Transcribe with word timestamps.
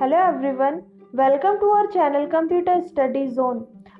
Hello 0.00 0.16
everyone 0.18 0.74
welcome 1.14 1.56
to 1.56 1.70
our 1.70 1.86
channel 1.86 2.24
computer 2.26 2.80
study 2.80 3.26
zone 3.28 3.58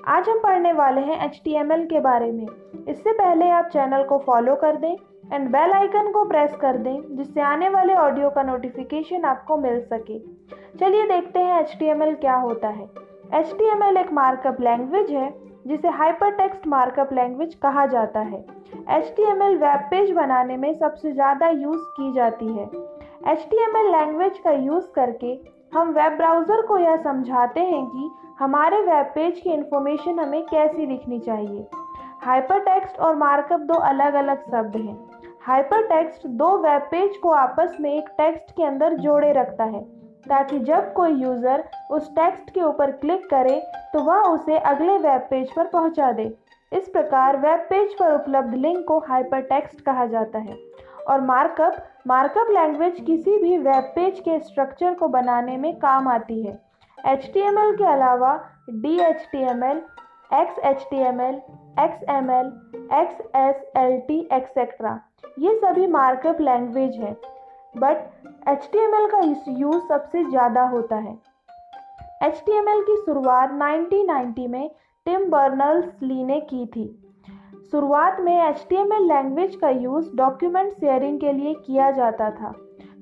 आज 0.09 0.29
हम 0.29 0.39
पढ़ने 0.43 0.73
वाले 0.73 1.01
हैं 1.01 1.19
एचटीएमएल 1.25 1.85
के 1.87 2.01
बारे 2.01 2.31
में। 2.33 2.47
इससे 2.89 3.13
पहले 3.13 3.49
आप 3.51 3.69
चैनल 3.73 4.05
को 4.05 4.19
फॉलो 4.19 4.55
कर 4.63 4.77
दें 4.77 4.93
एंड 5.33 5.49
बेल 5.49 5.73
आइकन 5.73 6.11
को 6.13 6.25
प्रेस 6.25 6.55
कर 6.61 6.79
दें, 6.79 7.17
जिससे 7.17 7.41
आने 7.41 7.69
वाले 7.69 7.95
ऑडियो 7.97 8.31
का 8.31 8.43
नोटिफिकेशन 8.43 9.25
आपको 9.25 9.57
मिल 9.57 9.81
सके। 9.83 10.19
चलिए 10.79 11.07
देखते 11.09 11.41
हैं 11.41 11.61
एचटीएमएल 11.61 12.15
क्या 12.15 12.37
होता 12.39 12.69
है। 12.71 12.89
एचटीएमएल 13.35 13.97
एक 13.97 14.13
मार्कअप 14.13 14.61
लैंग्वेज 14.61 15.11
है, 15.11 15.31
जिसे 15.67 15.89
हाइपर 16.01 16.35
टेक्स्ट 16.37 16.67
मार्कअप 16.69 17.13
लैंग्वेज 17.13 17.55
कहा 17.63 17.87
जाता 17.89 18.21
है। 18.23 18.45
एचटीएमएल 18.91 19.59
वेब 19.59 19.87
पेज 19.91 20.11
बनाने 20.15 20.57
में 20.57 20.73
सबसे 20.75 21.13
ज़्यादा 21.13 21.49
यूज़ 21.51 21.87
की 21.93 22.13
जाती 22.15 22.53
है। 22.53 22.69
एचटीएमएल 23.29 23.93
लैंग्वेज 23.93 24.39
का 24.39 24.51
यूज़ 24.53 24.91
करके 24.95 25.39
हम 25.73 25.91
वेब 25.91 26.13
ब्राउज़र 26.13 26.61
को 26.67 26.77
यह 26.79 26.97
समझाते 26.97 27.61
हैं 27.63 27.85
कि 27.87 28.11
हमारे 28.39 28.81
वेब 28.83 29.07
पेज 29.07 29.39
की 29.41 29.51
इन्फॉर्मेशन 29.51 30.19
हमें 30.19 30.43
कैसी 30.45 30.87
लिखनी 30.87 31.19
चाहिए। 31.21 31.67
हाइपर 32.23 32.61
टेक्स्ट 32.61 32.99
और 32.99 33.15
मार्कअप 33.17 33.61
दो 33.63 33.75
अलग 33.85 34.15
अलग 34.15 34.41
शब्द 34.47 34.77
हैं। 34.77 34.97
हाइपर 35.43 35.87
टेक्स्ट 35.89 36.27
दो 36.39 36.57
वेब 36.59 36.89
पेज 36.91 37.17
को 37.17 37.31
आपस 37.33 37.77
में 37.81 37.93
एक 37.93 38.09
टेक्स्ट 38.19 38.51
के 38.51 38.65
अंदर 38.65 38.97
जोड़े 38.99 39.33
रखता 39.33 39.65
है, 39.67 39.83
ताकि 40.27 40.59
जब 40.61 40.93
कोई 40.93 41.13
यूज़र 41.15 41.65
उस 41.91 42.11
टेक्स्ट 42.17 42.51
के 42.51 42.63
ऊपर 42.63 42.91
क्लिक 42.97 43.29
करे 43.31 43.61
तो 43.93 44.03
वह 44.03 44.29
उसे 44.33 44.59
अगले 44.59 44.99
वेब 44.99 45.27
पेज 45.31 45.53
पर 45.53 45.67
पहुँचा 45.69 46.13
दे। 46.13 46.31
इस 46.73 46.89
प्रकार 46.89 47.37
वेब 47.39 47.61
पेज 47.71 47.95
पर 47.95 48.15
उपलब्ध 48.15 48.55
लिंक 48.57 48.85
को 48.89 48.99
हाइपर 49.09 49.41
टेक्स्ट 49.45 49.81
कहा 49.81 50.07
जाता 50.09 50.39
है। 50.41 50.57
और 51.11 51.21
मार्कअप 51.21 51.77
मार्कअप 52.07 52.51
लैंग्वेज 52.51 53.01
किसी 53.07 53.37
भी 53.39 53.57
वेब 53.59 53.93
पेज 53.95 54.21
के 54.21 54.39
स्ट्रक्चर 54.41 54.95
को 54.95 55.09
बनाने 55.09 55.57
में 55.57 55.75
काम 55.79 56.09
आती 56.09 56.43
है। 56.43 56.59
HTML 56.99 57.77
के 57.79 57.85
अलावा 57.93 58.35
D 58.71 58.99
H 59.01 59.29
T 59.33 59.43
M 59.51 59.65
L 59.65 59.83
X 60.33 60.59
H 60.65 60.87
T 60.91 60.97
M 60.99 61.21
L 61.21 61.35
X 61.81 62.03
M 62.11 62.31
L 62.31 62.47
X 62.93 63.21
S 63.37 63.63
L 63.77 63.99
T 64.09 64.19
etcetera 64.33 64.99
ये 65.39 65.55
सभी 65.59 65.87
मार्कअप 65.87 66.41
लैंग्वेज 66.41 66.97
हैं। 66.97 67.17
But 67.75 68.49
H 68.49 68.69
T 68.73 68.79
M 68.79 68.95
L 68.95 69.07
का 69.11 69.21
यूज़ 69.59 69.83
सबसे 69.89 70.25
ज़्यादा 70.25 70.63
होता 70.69 70.97
है। 70.97 71.19
एच 72.23 72.43
टी 72.47 72.53
एम 72.53 72.69
एल 72.69 72.83
की 72.83 72.97
शुरुआत 72.97 73.51
1990 73.53 74.47
में 74.49 74.71
टिम 75.07 75.31
बर्नल्स 75.31 76.03
ली 76.03 76.25
ने 76.25 76.41
की 76.41 76.67
थी। 76.67 76.87
शुरुआत 77.71 78.17
में 78.21 78.49
एच 78.49 78.67
लैंग्वेज 78.73 79.57
का 79.57 79.69
यूज़ 79.69 80.17
डॉक्यूमेंट 80.17 80.73
शेयरिंग 80.73 81.21
के 81.21 81.33
लिए 81.33 81.55
किया 81.55 81.91
जाता 81.91 82.31
था। 82.31 82.53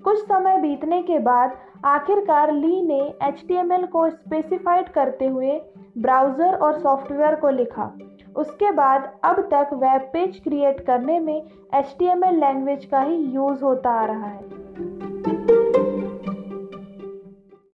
कुछ 0.05 0.19
समय 0.19 0.59
बीतने 0.59 1.03
के 1.03 1.19
बाद, 1.19 1.57
आखिरकार 1.85 2.53
ली 2.53 2.83
ने 2.83 3.01
एच 3.23 3.45
को 3.93 4.11
स्पेसिफाइड 4.11 4.89
करते 4.89 5.27
हुए 5.27 5.61
ब्राउज़र 5.99 6.55
और 6.55 6.79
सॉफ्टवेयर 6.79 7.35
को 7.35 7.49
लिखा। 7.49 7.91
उसके 8.37 8.71
बाद, 8.71 9.13
अब 9.25 9.41
तक 9.41 9.71
वेब 9.73 10.11
पेज 10.13 10.41
क्रिएट 10.41 10.81
करने 10.81 11.21
में 11.21 11.43
HTML 11.75 12.33
लैंग्वेज 12.33 12.85
का 12.85 13.01
ही 13.01 13.17
यूज़ 13.17 13.65
होता 13.65 13.91
आ 13.91 14.05
रहा 14.05 14.27
है। 14.27 14.58